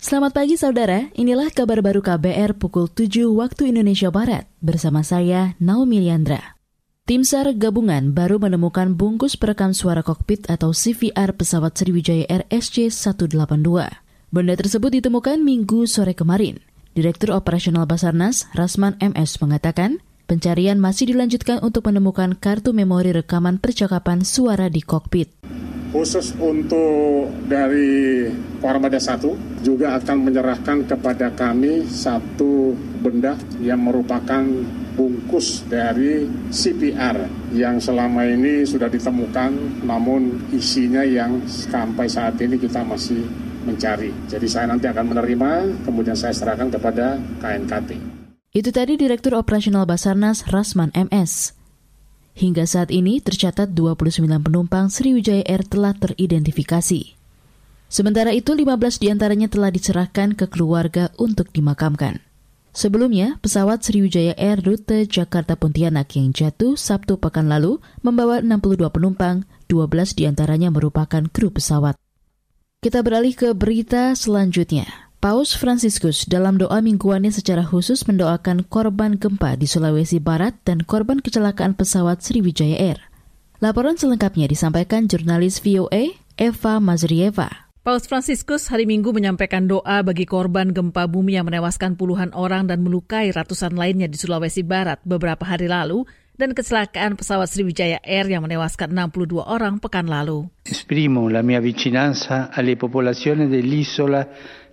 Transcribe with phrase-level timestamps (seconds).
[0.00, 6.00] Selamat pagi saudara, inilah kabar baru KBR pukul 7 waktu Indonesia Barat bersama saya Naomi
[6.00, 6.56] Liandra.
[7.04, 13.68] Tim SAR gabungan baru menemukan bungkus perekam suara kokpit atau CVR pesawat Sriwijaya Air SC-182.
[14.32, 16.64] Benda tersebut ditemukan minggu sore kemarin.
[16.96, 24.24] Direktur Operasional Basarnas, Rasman MS, mengatakan pencarian masih dilanjutkan untuk menemukan kartu memori rekaman percakapan
[24.24, 25.39] suara di kokpit
[25.90, 28.26] khusus untuk dari
[28.62, 32.72] Armada 1 juga akan menyerahkan kepada kami satu
[33.02, 34.46] benda yang merupakan
[34.94, 37.24] bungkus dari CPR
[37.56, 43.24] yang selama ini sudah ditemukan namun isinya yang sampai saat ini kita masih
[43.64, 44.12] mencari.
[44.28, 47.90] Jadi saya nanti akan menerima kemudian saya serahkan kepada KNKT.
[48.50, 51.59] Itu tadi Direktur Operasional Basarnas Rasman MS.
[52.40, 57.12] Hingga saat ini tercatat 29 penumpang Sriwijaya Air telah teridentifikasi.
[57.92, 62.24] Sementara itu 15 di antaranya telah diserahkan ke keluarga untuk dimakamkan.
[62.72, 70.16] Sebelumnya, pesawat Sriwijaya Air rute Jakarta-Pontianak yang jatuh Sabtu pekan lalu membawa 62 penumpang, 12
[70.16, 72.00] di antaranya merupakan kru pesawat.
[72.80, 75.09] Kita beralih ke berita selanjutnya.
[75.20, 81.20] Paus Franciscus dalam doa mingguannya secara khusus mendoakan korban gempa di Sulawesi Barat dan korban
[81.20, 83.04] kecelakaan pesawat Sriwijaya Air.
[83.60, 87.68] Laporan selengkapnya disampaikan jurnalis VOA Eva Mazrieva.
[87.84, 92.80] Paus Franciscus hari Minggu menyampaikan doa bagi korban gempa bumi yang menewaskan puluhan orang dan
[92.80, 96.08] melukai ratusan lainnya di Sulawesi Barat beberapa hari lalu
[96.40, 100.48] dan kecelakaan pesawat Sriwijaya Air yang menewaskan 62 orang pekan lalu.
[100.64, 104.24] Esprimo la mia vicinanza alle popolazioni dell'isola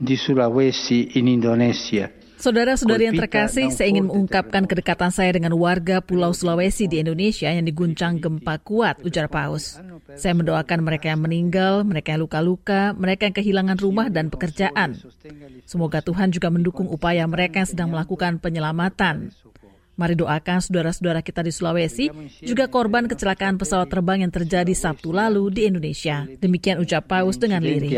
[0.00, 2.08] di Sulawesi in Indonesia.
[2.40, 7.68] Saudara-saudari yang terkasih, saya ingin mengungkapkan kedekatan saya dengan warga Pulau Sulawesi di Indonesia yang
[7.68, 9.76] diguncang gempa kuat, ujar Paus.
[10.16, 14.96] Saya mendoakan mereka yang meninggal, mereka yang luka-luka, mereka yang kehilangan rumah dan pekerjaan.
[15.68, 19.36] Semoga Tuhan juga mendukung upaya mereka yang sedang melakukan penyelamatan.
[20.00, 22.08] Mari doakan saudara-saudara kita di Sulawesi,
[22.40, 26.24] juga korban kecelakaan pesawat terbang yang terjadi Sabtu lalu di Indonesia.
[26.40, 27.92] Demikian ucap Paus dengan lirik.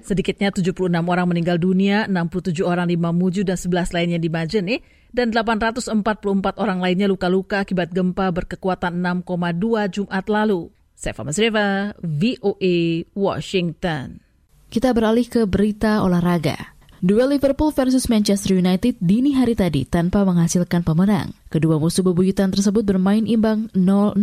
[0.00, 4.80] Sedikitnya 76 orang meninggal dunia, 67 orang di Mamuju dan 11 lainnya di Majene,
[5.12, 10.72] dan 844 orang lainnya luka-luka akibat gempa berkekuatan 6,2 Jumat lalu.
[10.96, 14.24] Saya Masreva, VOA, Washington.
[14.72, 16.73] Kita beralih ke berita olahraga.
[17.04, 21.36] Duel Liverpool versus Manchester United dini hari tadi tanpa menghasilkan pemenang.
[21.52, 24.16] Kedua musuh bebuyutan tersebut bermain imbang 0-0.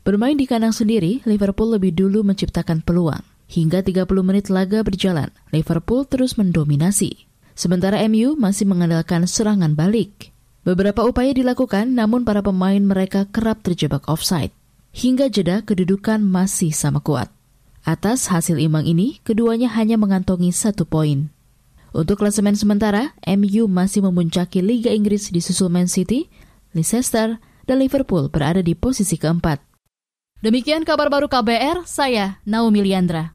[0.00, 3.20] Bermain di kandang sendiri, Liverpool lebih dulu menciptakan peluang.
[3.52, 7.28] Hingga 30 menit laga berjalan, Liverpool terus mendominasi.
[7.52, 10.32] Sementara MU masih mengandalkan serangan balik.
[10.64, 14.56] Beberapa upaya dilakukan, namun para pemain mereka kerap terjebak offside.
[14.96, 17.28] Hingga jeda kedudukan masih sama kuat.
[17.84, 21.33] Atas hasil imbang ini, keduanya hanya mengantongi satu poin.
[21.94, 26.26] Untuk klasemen sementara, MU masih memuncaki Liga Inggris di susul Man City,
[26.74, 27.38] Leicester,
[27.70, 29.62] dan Liverpool berada di posisi keempat.
[30.42, 33.30] Demikian kabar baru KBR, saya Naomi Liandra.